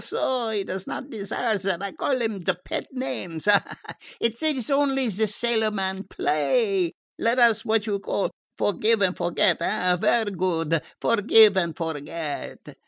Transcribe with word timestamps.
So? 0.01 0.49
He 0.49 0.63
does 0.63 0.87
not 0.87 1.09
dee 1.11 1.23
sire 1.25 1.57
dat 1.59 1.81
I 1.83 1.91
call 1.91 2.19
him 2.21 2.41
pet 2.65 2.87
names. 2.91 3.45
Ha, 3.45 3.61
ha! 3.65 3.93
It 4.19 4.41
is 4.41 4.71
only 4.71 5.09
ze 5.09 5.25
sailorman 5.27 6.03
play. 6.09 6.93
Let 7.19 7.37
us 7.39 7.63
what 7.63 7.85
you 7.85 7.99
call 7.99 8.31
forgive 8.57 9.01
and 9.03 9.15
forget, 9.15 9.61
eh? 9.61 9.95
Vaire 9.97 10.25
good; 10.35 10.81
forgive 10.99 11.55
and 11.55 11.77
forget." 11.77 12.75